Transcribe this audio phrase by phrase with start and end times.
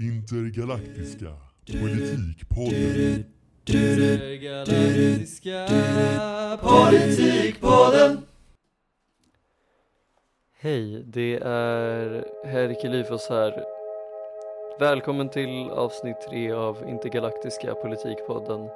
[0.00, 1.32] Intergalaktiska
[1.66, 3.24] politikpodden.
[3.66, 5.66] Intergalaktiska
[6.60, 8.18] politikpodden
[10.60, 13.64] Hej, det är Herke Lyfos här.
[14.78, 18.68] Välkommen till avsnitt tre av Intergalaktiska politikpodden.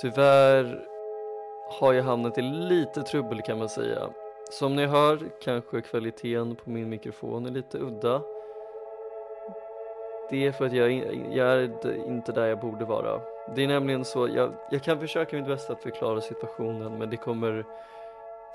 [0.00, 0.84] Tyvärr
[1.80, 4.08] har jag hamnat i lite trubbel kan man säga.
[4.50, 8.22] Som ni hör kanske kvaliteten på min mikrofon är lite udda.
[10.30, 10.92] Det är för att jag,
[11.32, 13.20] jag är inte där jag borde vara.
[13.54, 17.16] Det är nämligen så, jag, jag kan försöka mitt bästa att förklara situationen men det
[17.16, 17.64] kommer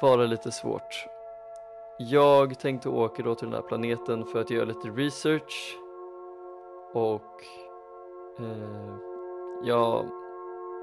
[0.01, 1.07] vara lite svårt.
[1.97, 5.77] Jag tänkte åka då till den här planeten för att göra lite research
[6.93, 7.43] och
[8.39, 8.95] eh,
[9.63, 10.05] jag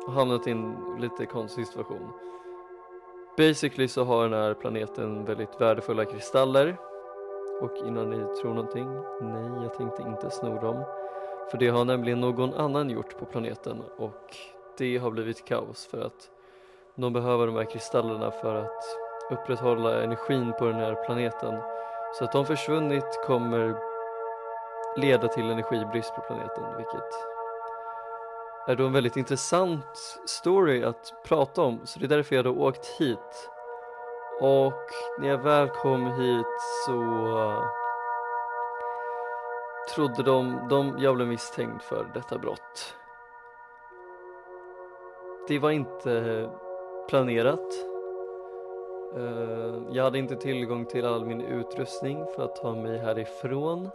[0.06, 2.12] har hamnat i en lite konstig situation.
[3.36, 6.76] Basically så har den här planeten väldigt värdefulla kristaller
[7.60, 8.88] och innan ni tror någonting,
[9.20, 10.84] nej jag tänkte inte sno dem.
[11.50, 14.36] För det har nämligen någon annan gjort på planeten och
[14.78, 16.30] det har blivit kaos för att
[16.94, 18.84] de behöver de här kristallerna för att
[19.30, 21.54] upprätthålla energin på den här planeten.
[22.18, 23.76] Så att de försvunnit kommer
[24.96, 27.12] leda till energibrist på planeten vilket
[28.66, 32.54] är då en väldigt intressant story att prata om så det är därför jag då
[32.54, 33.50] åkt hit
[34.40, 36.46] och när jag väl kom hit
[36.86, 37.64] så uh,
[39.94, 42.94] trodde de, de jag blev misstänkt för detta brott.
[45.48, 46.50] Det var inte
[47.08, 47.74] planerat.
[49.16, 53.88] Uh, jag hade inte tillgång till all min utrustning för att ta mig härifrån.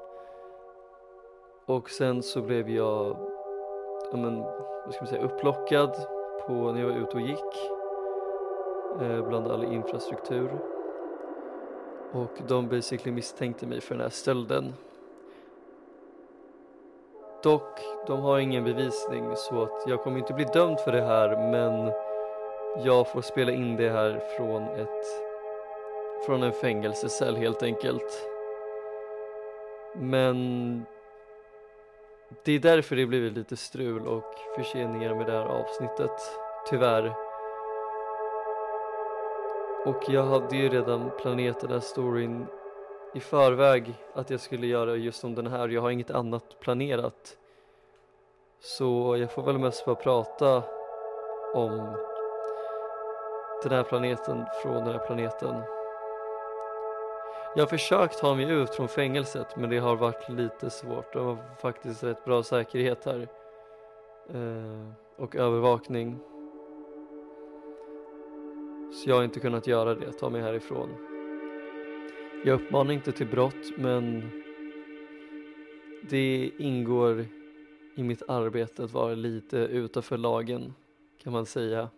[1.66, 3.18] Och sen så blev jag,
[4.12, 5.96] ja men, vad ska man säga, upplockad
[6.48, 7.75] på när jag var ute och gick
[9.02, 10.50] Eh, bland all infrastruktur.
[12.12, 14.74] Och de basically misstänkte mig för den här stölden.
[17.44, 21.52] Dock, de har ingen bevisning så att jag kommer inte bli dömd för det här
[21.52, 21.92] men
[22.86, 25.06] jag får spela in det här från ett
[26.26, 28.28] från en fängelsecell helt enkelt.
[29.94, 30.86] Men
[32.44, 36.12] det är därför det blivit lite strul och förseningar med det här avsnittet,
[36.70, 37.25] tyvärr.
[39.86, 42.46] Och jag hade ju redan planerat den här storyn
[43.14, 45.70] i förväg att jag skulle göra just om den här.
[45.70, 47.38] Jag har inget annat planerat.
[48.60, 50.64] Så jag får väl mest bara prata
[51.54, 51.98] om
[53.64, 55.56] den här planeten från den här planeten.
[57.56, 61.14] Jag har försökt ta mig ut från fängelset men det har varit lite svårt.
[61.14, 63.28] Det var faktiskt rätt bra säkerhet här.
[64.30, 66.20] Eh, och övervakning.
[68.96, 70.90] Så jag har inte kunnat göra det, ta mig härifrån.
[72.46, 74.30] Jag uppmanar inte till brott men
[76.10, 77.26] det ingår
[77.96, 80.74] i mitt arbete att vara lite utanför lagen
[81.24, 81.90] kan man säga.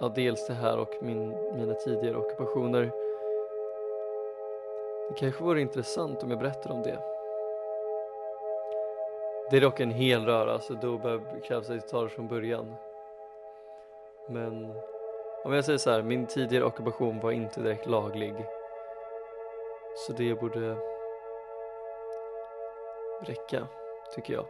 [0.00, 2.84] Ja, dels det här och min, mina tidigare ockupationer.
[5.08, 6.98] Det kanske vore intressant om jag berättar om det.
[9.50, 12.74] Det är dock en hel röra så då krävs att jag tar det från början.
[14.30, 14.74] Men
[15.44, 18.34] om jag säger så här, min tidigare ockupation var inte direkt laglig.
[19.96, 20.76] Så det borde
[23.22, 23.66] räcka,
[24.14, 24.46] tycker jag.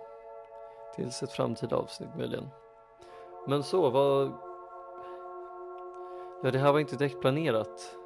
[0.94, 2.50] Tills ett framtida avsnitt möjligen.
[3.46, 4.32] Men så, vad...
[6.42, 7.96] Ja, det här var inte direkt planerat.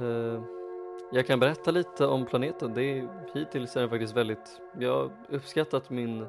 [0.00, 0.42] Uh,
[1.12, 2.74] jag kan berätta lite om planeten.
[2.74, 4.60] Det är, hittills är den faktiskt väldigt...
[4.78, 6.26] Jag har uppskattat min...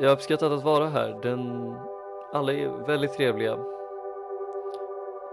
[0.00, 1.18] Jag har uppskattat att vara här.
[1.22, 1.74] Den
[2.32, 3.58] alla är väldigt trevliga.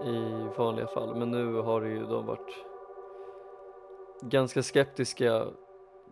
[0.02, 1.14] I vanliga fall.
[1.14, 2.64] Men nu har det ju de varit
[4.20, 5.46] ganska skeptiska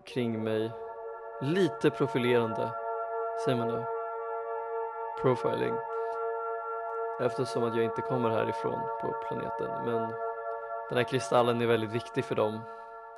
[0.05, 0.71] kring mig.
[1.43, 2.71] Lite profilerande
[3.45, 3.85] säger man då.
[5.23, 5.75] Profiling.
[7.21, 9.85] Eftersom att jag inte kommer härifrån på planeten.
[9.85, 10.11] Men
[10.89, 12.61] den här kristallen är väldigt viktig för dem.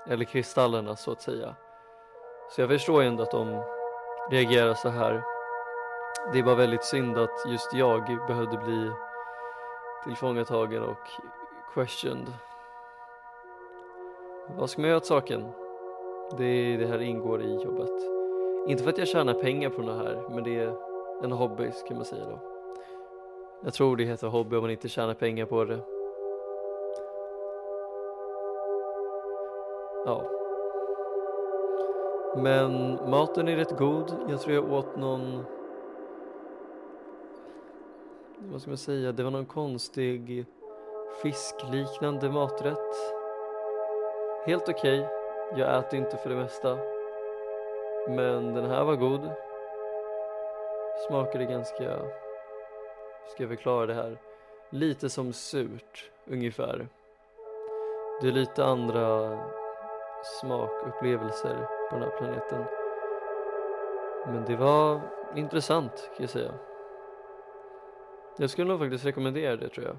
[0.08, 1.56] Eller kristallerna så att säga.
[2.50, 3.62] Så jag förstår ju ändå att de
[4.30, 5.35] reagerar så här
[6.32, 8.90] det var väldigt synd att just jag behövde bli
[10.04, 11.08] tillfångatagen och
[11.74, 12.32] questioned.
[14.56, 15.44] Vad ska man göra åt saken?
[16.38, 18.02] Det, det här ingår i jobbet.
[18.68, 20.76] Inte för att jag tjänar pengar på det här, men det är
[21.24, 22.38] en hobby kan man säga då.
[23.64, 25.78] Jag tror det heter hobby om man inte tjänar pengar på det.
[30.06, 30.22] Ja.
[32.36, 34.14] Men maten är rätt god.
[34.28, 35.44] Jag tror jag åt någon
[38.38, 40.46] vad ska man säga, det var någon konstig
[41.22, 42.96] fiskliknande maträtt.
[44.46, 45.60] Helt okej, okay.
[45.60, 46.78] Jag äter inte för det mesta.
[48.08, 49.30] Men den här var god.
[51.08, 51.98] Smakade ganska,
[53.28, 54.18] ska jag förklara det här,
[54.70, 56.88] lite som surt ungefär.
[58.20, 59.38] Det är lite andra
[60.40, 62.64] smakupplevelser på den här planeten.
[64.26, 65.00] Men det var
[65.34, 66.52] intressant kan jag säga.
[68.38, 69.96] Jag skulle nog faktiskt rekommendera det tror jag.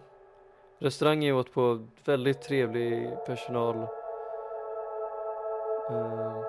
[0.80, 3.76] Restaurangen jag åt på väldigt trevlig personal.
[5.92, 6.44] Uh,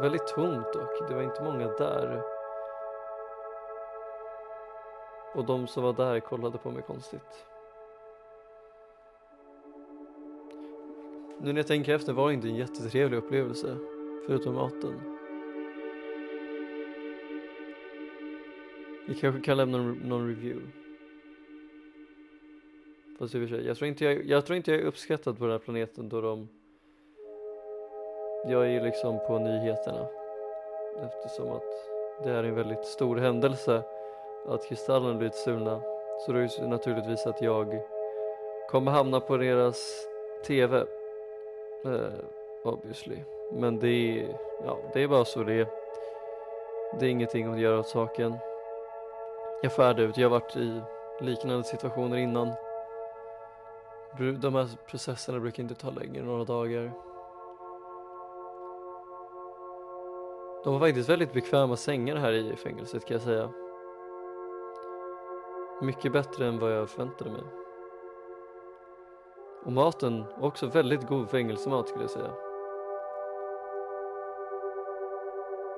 [0.00, 2.22] väldigt tomt dock, det var inte många där.
[5.34, 7.46] Och de som var där kollade på mig konstigt.
[11.40, 13.76] Nu när jag tänker efter var det inte en jättetrevlig upplevelse,
[14.26, 15.21] förutom maten.
[19.06, 20.72] Vi kanske kan lämna någon, review.
[23.18, 25.38] Fast i och för sig, jag tror, inte jag, jag tror inte jag är uppskattad
[25.38, 26.48] på den här planeten då de
[28.46, 30.06] Jag är ju liksom på nyheterna.
[31.02, 31.72] Eftersom att
[32.24, 33.82] det är en väldigt stor händelse
[34.46, 35.80] att kristallen blivit stulna
[36.26, 37.82] så det är ju naturligtvis att jag
[38.70, 40.06] kommer hamna på deras
[40.46, 40.84] TV
[41.86, 42.12] Uh, eh,
[42.62, 43.16] obviously.
[43.52, 45.66] Men det är, ja, det är bara så det är.
[47.00, 48.34] Det är ingenting att göra åt saken
[49.62, 50.82] jag färdar ut, jag har varit i
[51.20, 52.52] liknande situationer innan
[54.40, 56.92] de här processerna brukar inte ta längre än några dagar
[60.64, 63.50] De har faktiskt väldigt bekväma sängar här i fängelset kan jag säga
[65.82, 67.42] mycket bättre än vad jag förväntade mig.
[69.64, 72.32] Och maten, också väldigt god fängelsemat skulle jag säga.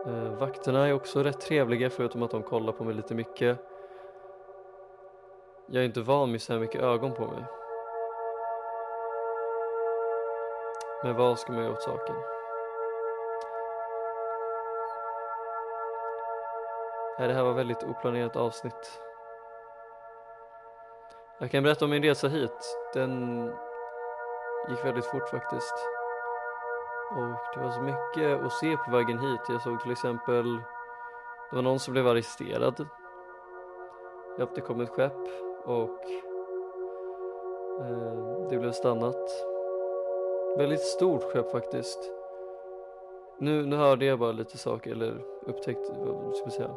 [0.06, 3.73] Eh, vakterna är också rätt trevliga förutom att de kollar på mig lite mycket.
[5.66, 7.44] Jag är inte van med så här mycket ögon på mig.
[11.02, 12.16] Men vad ska man göra åt saken?
[17.18, 19.00] Det här var väldigt oplanerat avsnitt.
[21.38, 22.76] Jag kan berätta om min resa hit.
[22.94, 23.44] Den
[24.70, 25.74] gick väldigt fort faktiskt.
[27.10, 29.40] Och det var så mycket att se på vägen hit.
[29.48, 30.56] Jag såg till exempel,
[31.50, 32.88] det var någon som blev arresterad.
[34.38, 36.10] Ja, det kom ett skepp och
[37.80, 39.30] eh, det blev stannat.
[40.58, 41.98] Väldigt stort skepp faktiskt.
[43.38, 46.76] Nu, nu hörde jag bara lite saker, eller upptäckte, vad ska man säga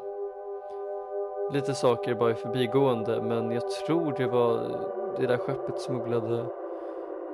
[1.52, 4.80] lite saker bara i förbigående men jag tror det var
[5.20, 6.46] det där skeppet smugglade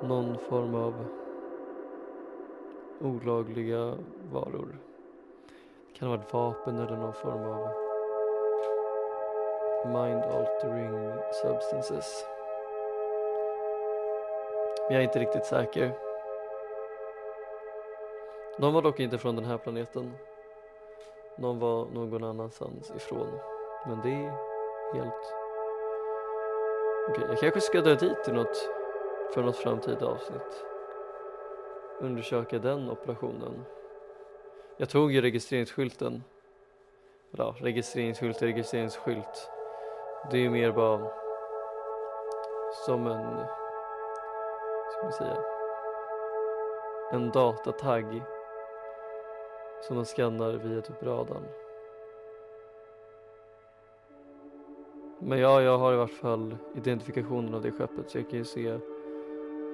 [0.01, 0.94] någon form av
[3.01, 3.94] olagliga
[4.31, 4.77] varor.
[5.88, 7.82] Det kan ha varit vapen eller någon form av
[9.85, 12.25] mind altering substances.
[14.88, 15.91] Men jag är inte riktigt säker.
[18.57, 20.13] De var dock inte från den här planeten.
[21.38, 23.39] De var någon annanstans ifrån.
[23.88, 24.31] Men det är
[24.94, 25.33] helt...
[27.09, 28.69] Okej, jag kanske ska dra dit till något
[29.33, 30.65] för något framtida avsnitt.
[32.00, 33.65] Undersöka den operationen.
[34.77, 36.24] Jag tog ju registreringsskylten.
[37.31, 39.50] Ja, registreringsskylt är registreringsskylt.
[40.31, 41.11] Det är mer bara
[42.85, 43.45] som en,
[44.91, 45.37] ska man säga,
[47.11, 48.23] en datatagg
[49.81, 51.44] som man skannar via typ radarn.
[55.19, 58.45] Men ja, jag har i vart fall identifikationen av det skeppet så jag kan ju
[58.45, 58.80] se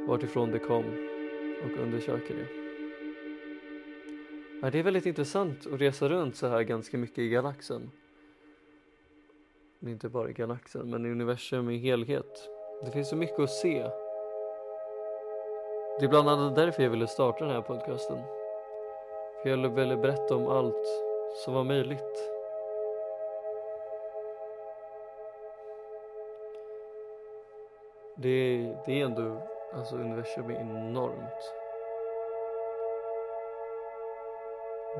[0.07, 0.83] vartifrån det kom
[1.63, 2.47] och undersöka det.
[4.61, 7.91] Ja, det är väldigt intressant att resa runt så här ganska mycket i galaxen.
[9.81, 12.49] Inte bara i galaxen, men i universum i helhet.
[12.85, 13.81] Det finns så mycket att se.
[15.99, 18.17] Det är bland annat därför jag ville starta den här podcasten.
[19.41, 20.87] För jag ville berätta om allt
[21.45, 22.29] som var möjligt.
[28.15, 29.41] Det, det är ändå,
[29.73, 31.53] alltså universum är enormt.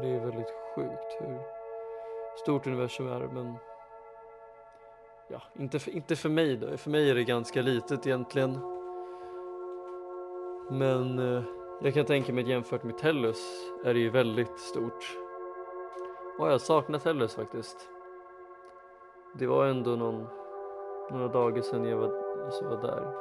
[0.01, 1.41] Det är väldigt sjukt hur
[2.37, 3.55] stort universum är men
[5.29, 6.77] ja, inte för, inte för mig då.
[6.77, 8.59] För mig är det ganska litet egentligen.
[10.71, 11.43] Men eh,
[11.81, 15.17] jag kan tänka mig att jämfört med Tellus är det ju väldigt stort.
[16.39, 17.89] Och jag saknar Tellus faktiskt.
[19.35, 20.27] Det var ändå någon,
[21.11, 23.13] några dagar sedan jag var alltså var där.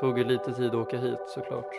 [0.00, 1.74] Tog ju lite tid att åka hit såklart.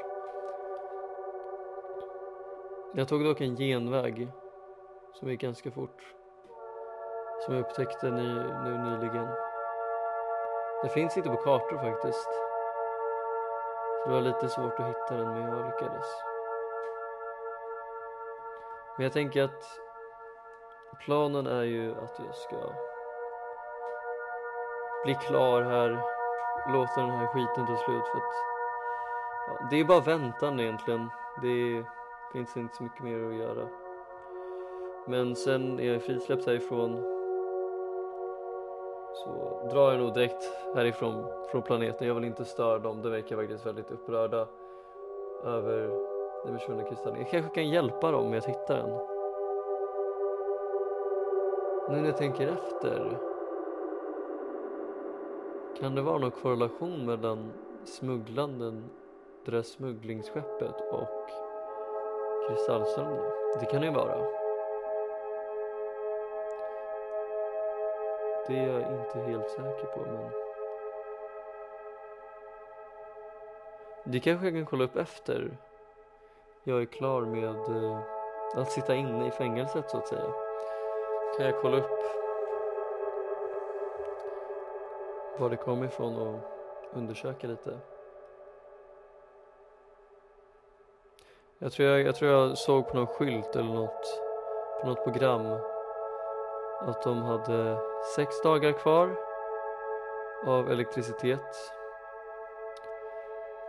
[2.94, 4.32] Jag tog dock en genväg
[5.13, 6.18] som gick ganska fort.
[7.39, 9.27] Som jag upptäckte ny, nu nyligen.
[10.84, 12.29] Det finns inte på kartor faktiskt.
[14.03, 16.05] Så det var lite svårt att hitta den men jag lyckades.
[18.98, 19.79] Men jag tänker att
[21.05, 22.58] planen är ju att jag ska
[25.03, 25.89] bli klar här,
[26.74, 28.36] låta den här skiten ta slut för att
[29.48, 31.10] ja, det är bara väntan egentligen.
[31.41, 31.86] Det
[32.31, 33.67] finns inte så mycket mer att göra.
[35.08, 37.18] Men sen är jag frisläppt härifrån
[39.23, 42.07] så drar jag nog direkt härifrån från planeten.
[42.07, 43.01] Jag vill inte störa dem.
[43.01, 44.47] De verkar faktiskt väldigt upprörda
[45.43, 45.89] över
[46.45, 47.19] den försvunna kristallen.
[47.19, 48.89] Jag kanske kan hjälpa dem med att hitta den.
[51.89, 53.17] Nu när jag tänker efter.
[55.79, 57.53] Kan det vara någon korrelation mellan
[57.85, 58.89] smugglanden,
[59.45, 61.29] det där smugglingsskeppet och
[62.47, 63.31] kristallstölderna?
[63.59, 64.38] Det kan det ju vara.
[68.50, 70.32] Det är jag inte helt säker på men
[74.03, 75.58] Det kanske jag kan kolla upp efter
[76.63, 77.44] jag är klar med
[77.84, 78.00] eh,
[78.56, 80.34] att sitta inne i fängelset så att säga.
[81.38, 82.00] Kan jag kolla upp
[85.38, 86.39] var det kom ifrån och
[86.94, 87.79] undersöka lite.
[91.58, 94.22] Jag tror jag, jag tror jag såg på någon skylt eller något,
[94.82, 95.60] på något program
[96.81, 97.77] att de hade
[98.15, 99.15] sex dagar kvar
[100.45, 101.55] av elektricitet.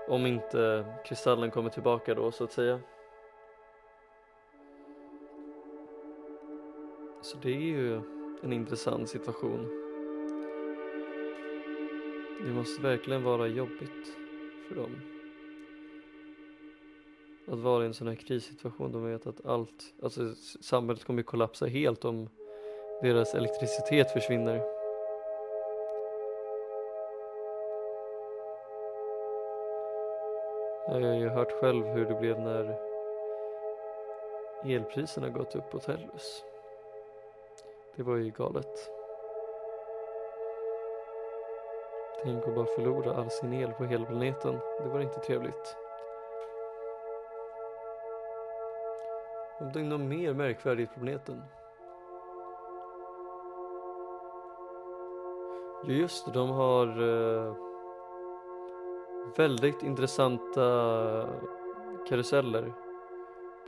[0.08, 2.80] Om inte kristallen kommer tillbaka då så att säga.
[7.22, 8.00] Så det är ju
[8.42, 9.68] en intressant situation.
[12.44, 14.16] Det måste verkligen vara jobbigt
[14.68, 15.00] för dem.
[17.46, 18.92] Att vara i en sån här krissituation.
[18.92, 22.28] De vet att allt, alltså samhället kommer kollapsa helt om
[23.00, 24.62] deras elektricitet försvinner.
[30.86, 32.78] Jag har ju hört själv hur det blev när
[34.64, 36.44] elpriserna gått upp på Tellus.
[37.96, 38.90] Det var ju galet.
[42.22, 44.58] Tänk att bara förlora all sin el på hela planeten.
[44.82, 45.76] Det var inte trevligt.
[49.60, 51.42] Om det är något mer märkvärdigt på planeten.
[55.82, 57.54] Jo just det, de har eh,
[59.36, 61.26] väldigt intressanta
[62.08, 62.72] karuseller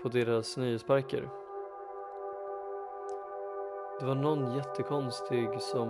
[0.02, 1.30] på deras nöjesparker.
[4.00, 5.88] Det var någon jättekonstig som...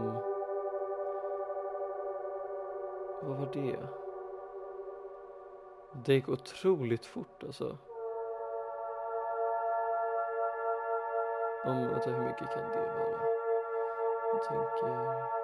[3.22, 3.76] Vad var det?
[5.92, 7.78] Det gick otroligt fort alltså.
[11.64, 13.20] Om, vänta, hur mycket kan det vara?
[14.32, 15.41] Jag tänker...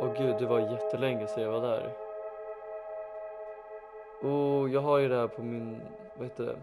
[0.00, 1.92] Åh gud, det var jättelänge sedan jag var där.
[4.22, 5.80] Och jag har ju det här på min,
[6.14, 6.56] vad heter det?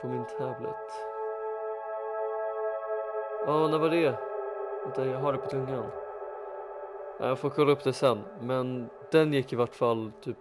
[0.00, 0.92] På min tablet.
[3.46, 4.14] Ja, när var det?
[4.84, 5.86] Vänta, jag har det på tungan.
[7.20, 10.36] Jag får kolla upp det sen, men den gick i vart fall typ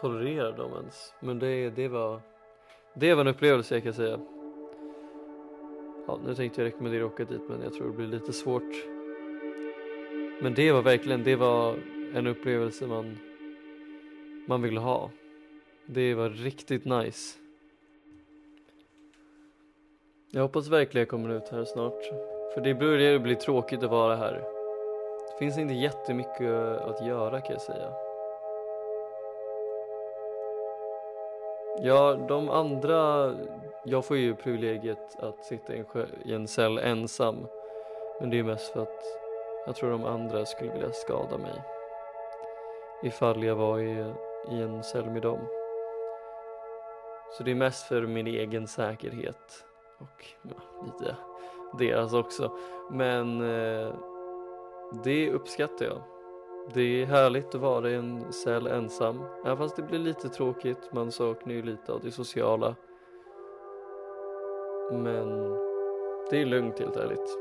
[0.00, 1.14] tolererar dem ens.
[1.20, 2.20] Men det, det, var,
[2.94, 4.20] det var en upplevelse jag kan säga.
[6.06, 8.86] Ja, nu tänkte jag rekommendera att åka dit men jag tror det blir lite svårt.
[10.42, 11.74] Men det var verkligen, det var
[12.14, 13.18] en upplevelse man,
[14.46, 15.10] man ville ha.
[15.86, 17.38] Det var riktigt nice.
[20.32, 22.04] Jag hoppas verkligen jag kommer ut här snart.
[22.54, 24.32] För det börjar bli tråkigt att vara här.
[25.30, 27.92] Det finns inte jättemycket att göra kan jag säga.
[31.82, 33.32] Ja, de andra,
[33.84, 35.84] jag får ju privilegiet att sitta i
[36.32, 37.46] en, cell ensam.
[38.20, 39.04] Men det är mest för att
[39.66, 41.62] jag tror de andra skulle vilja skada mig.
[43.02, 44.12] Ifall jag var i,
[44.50, 45.59] i en cell med dem.
[47.32, 49.64] Så det är mest för min egen säkerhet.
[49.98, 51.16] Och ja, lite
[51.78, 52.56] deras också.
[52.90, 53.94] Men eh,
[55.04, 56.02] det uppskattar jag.
[56.74, 59.22] Det är härligt att vara i en cell ensam.
[59.44, 60.92] Även fast det blir lite tråkigt.
[60.92, 62.74] Man saknar ju lite av det sociala.
[64.92, 65.56] Men
[66.30, 67.38] det är lugnt helt ärligt.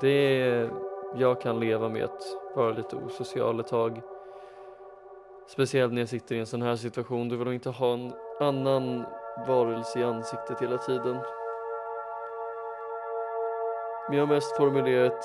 [0.00, 0.70] Det är,
[1.16, 2.22] jag kan leva med att
[2.54, 4.00] vara lite osocial ett tag.
[5.46, 7.28] Speciellt när jag sitter i en sån här situation.
[7.28, 9.06] Du vill inte ha en annan
[9.46, 11.18] varelse i ansiktet hela tiden.
[14.08, 15.24] Men jag har mest formulerat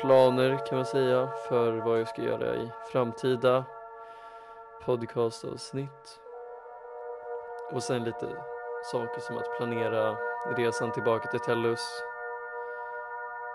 [0.00, 3.64] planer kan man säga för vad jag ska göra i framtida
[4.84, 6.20] podcastavsnitt.
[7.72, 8.28] Och sen lite
[8.92, 10.16] saker som att planera
[10.56, 12.02] resan tillbaka till Tellus.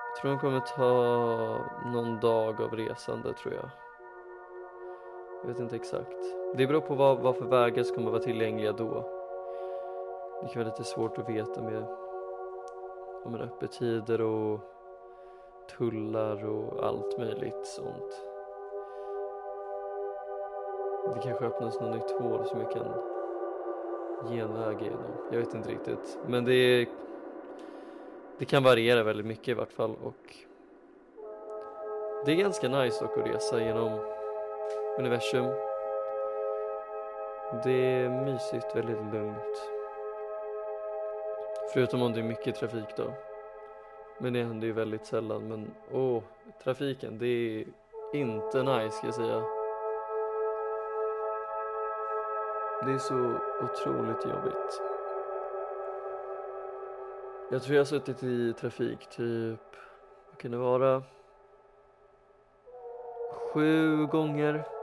[0.08, 3.70] Jag tror de kommer ta någon dag av resande tror jag.
[5.46, 6.18] Jag vet inte exakt.
[6.56, 9.10] Det beror på vad, vad för vägar som kommer vara tillgängliga då.
[10.42, 11.84] Det kan vara lite svårt att veta med
[13.24, 14.60] om öppettider och
[15.78, 18.22] tullar och allt möjligt sånt.
[21.14, 22.88] Det kanske öppnas något nytt hål som jag kan
[24.30, 25.12] genväg genom.
[25.32, 26.18] Jag vet inte riktigt.
[26.28, 26.88] Men det, är...
[28.38, 30.36] det kan variera väldigt mycket i vart fall och
[32.26, 34.15] det är ganska nice dock att resa genom
[34.98, 35.46] universum.
[37.64, 39.70] Det är mysigt, väldigt lugnt.
[41.74, 43.14] Förutom om det är mycket trafik då.
[44.18, 45.48] Men det händer ju väldigt sällan.
[45.48, 46.24] Men åh,
[46.64, 47.66] trafiken, det är
[48.14, 49.44] inte nice ska jag säga.
[52.86, 53.34] Det är så
[53.64, 54.82] otroligt jobbigt.
[57.52, 59.60] Jag tror jag har suttit i trafik typ,
[60.30, 61.04] vad kan det vara?
[63.54, 64.75] Sju gånger.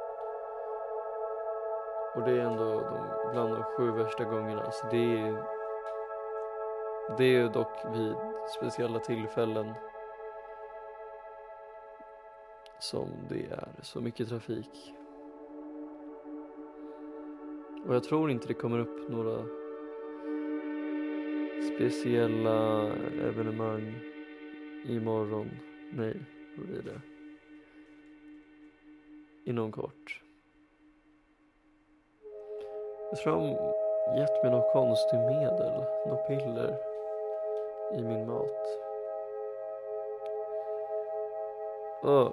[2.14, 4.70] Och det är ändå de, bland de sju värsta gångerna.
[4.70, 5.44] Så det är,
[7.18, 8.14] det är dock vid
[8.59, 9.75] speciella tillfällen
[12.79, 14.94] som det är så mycket trafik.
[17.87, 19.44] Och jag tror inte det kommer upp några
[21.75, 22.88] speciella
[23.29, 23.94] evenemang
[24.85, 25.51] imorgon.
[25.92, 26.16] Nej,
[26.55, 27.01] hur blir det?
[29.44, 30.22] Inom kort.
[33.12, 35.72] Jag tror de gett mig något konstigt medel,
[36.07, 36.79] något piller
[37.94, 38.66] i min mat.
[42.03, 42.33] Åh.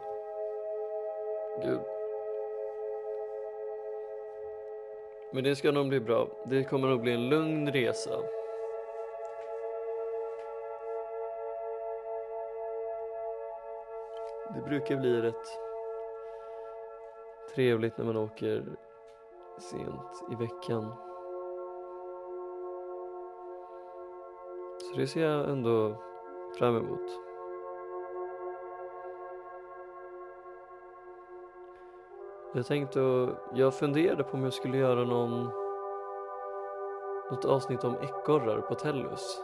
[1.64, 1.80] Gud.
[5.32, 6.28] Men det ska nog bli bra.
[6.46, 8.20] Det kommer nog bli en lugn resa.
[14.56, 15.60] Det brukar bli rätt
[17.56, 18.64] trevligt när man åker
[19.60, 20.94] sent i veckan.
[24.80, 25.96] Så det ser jag ändå
[26.58, 27.30] fram emot.
[32.54, 35.50] Jag tänkte och jag funderade på om jag skulle göra någon
[37.32, 39.42] något avsnitt om ekorrar på Tellus.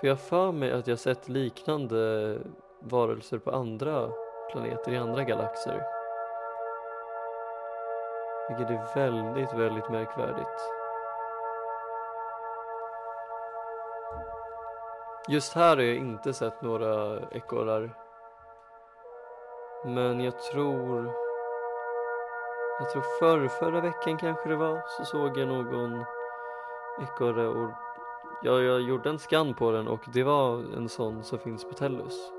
[0.00, 2.38] För jag har för mig att jag sett liknande
[2.78, 4.08] varelser på andra
[4.52, 6.01] planeter i andra galaxer.
[8.58, 10.72] Vilket är väldigt, väldigt märkvärdigt.
[15.28, 17.90] Just här har jag inte sett några ekorrar.
[19.84, 21.12] Men jag tror...
[22.80, 26.04] Jag tror förr, förra veckan kanske det var, så såg jag någon
[27.02, 27.70] ekorre och
[28.42, 31.72] jag, jag gjorde en scan på den och det var en sån som finns på
[31.72, 32.32] Tellus.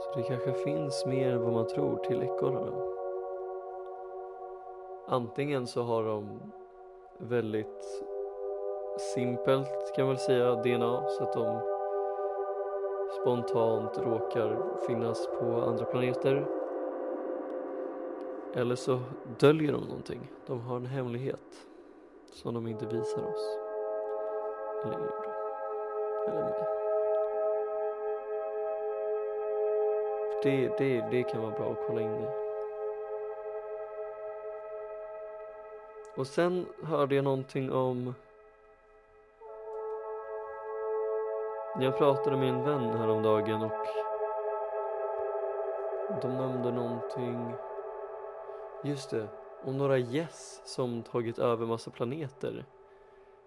[0.00, 2.95] Så det kanske finns mer än vad man tror till ekorrarna.
[5.08, 6.40] Antingen så har de
[7.18, 8.02] väldigt
[9.14, 11.60] simpelt kan man väl säga DNA så att de
[13.20, 16.46] spontant råkar finnas på andra planeter.
[18.54, 18.98] Eller så
[19.38, 20.30] döljer de någonting.
[20.46, 21.66] De har en hemlighet
[22.32, 23.58] som de inte visar oss.
[24.84, 25.12] Eller er.
[26.28, 26.64] Eller mig.
[30.42, 32.45] Det, det, det kan vara bra att kolla in i.
[36.16, 38.14] Och sen hörde jag någonting om
[41.80, 43.86] Jag pratade med en vän häromdagen och
[46.22, 47.54] de nämnde någonting
[48.84, 49.28] Just det,
[49.64, 52.64] om några gäss som tagit över massa planeter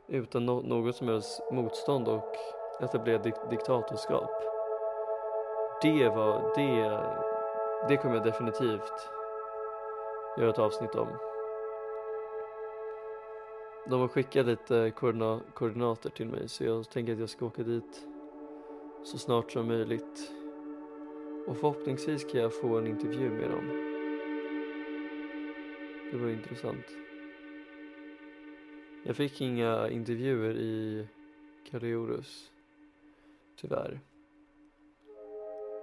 [0.08, 2.36] utan no något som helst motstånd och
[2.82, 4.32] etablerat dik diktatorskap.
[5.82, 7.00] Det var, det,
[7.88, 9.10] det kommer jag definitivt
[10.38, 11.29] göra ett avsnitt om.
[13.89, 17.63] De har skickat lite koordina koordinater till mig så jag tänker att jag ska åka
[17.63, 18.08] dit
[19.04, 20.32] så snart som möjligt.
[21.47, 23.67] Och förhoppningsvis kan jag få en intervju med dem.
[26.12, 26.86] Det var intressant.
[29.06, 31.08] Jag fick inga intervjuer i
[31.71, 32.52] Kaliorus.
[33.62, 33.99] Tyvärr.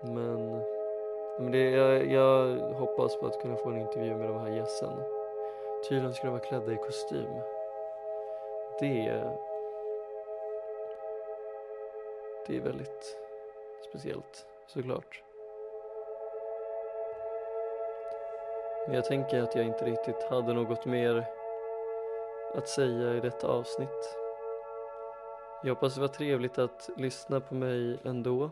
[0.03, 0.63] Men,
[1.41, 4.99] men det, jag, jag hoppas på att kunna få en intervju med de här gässen.
[5.89, 7.56] Tydligen ska de vara klädda i kostym.
[8.81, 9.23] Det
[12.47, 13.19] det är väldigt
[13.89, 15.23] speciellt såklart.
[18.87, 21.27] Men jag tänker att jag inte riktigt hade något mer
[22.55, 24.17] att säga i detta avsnitt.
[25.63, 28.51] Jag hoppas det var trevligt att lyssna på mig ändå.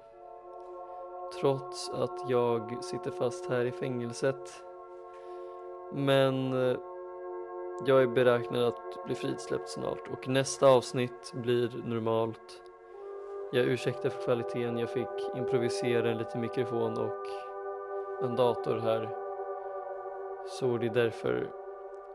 [1.41, 4.63] Trots att jag sitter fast här i fängelset.
[5.93, 6.77] Men eh,
[7.87, 12.63] jag är beräknad att bli frisläppt snart och nästa avsnitt blir normalt.
[13.53, 17.27] Jag ursäktar för kvaliteten, jag fick improvisera en liten mikrofon och
[18.23, 19.09] en dator här.
[20.47, 21.51] Så det är därför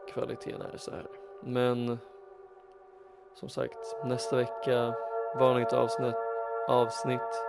[0.08, 1.06] kvaliteten är så här.
[1.42, 2.00] Men
[3.34, 4.94] som sagt, nästa vecka
[5.40, 6.16] vanligt avsnitt,
[6.68, 7.44] avsnitt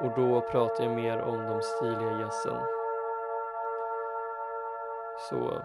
[0.00, 2.56] och då pratar jag mer om de stiliga gässen.
[5.30, 5.62] Så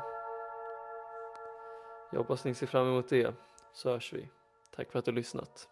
[2.12, 3.36] jag hoppas ni ser fram emot det,
[3.74, 4.30] så hörs vi.
[4.76, 5.67] Tack för att du har lyssnat.